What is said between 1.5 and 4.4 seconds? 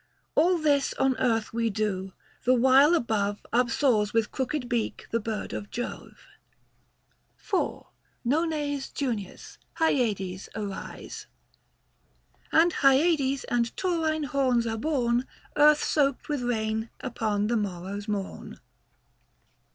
we do, the while above Upsoars with